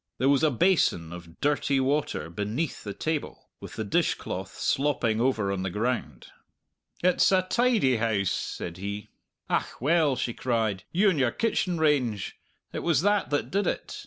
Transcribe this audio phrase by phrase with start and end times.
[0.17, 5.51] There was a basin of dirty water beneath the table, with the dishcloth slopping over
[5.51, 6.25] on the ground.
[7.03, 9.09] "It's a tidy house!" said he.
[9.47, 12.35] "Ach, well," she cried, "you and your kitchen range!
[12.73, 13.99] It was that that did it!